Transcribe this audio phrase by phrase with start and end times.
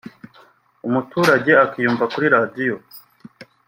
[0.87, 2.75] umuturage akiyumva kuri radiyo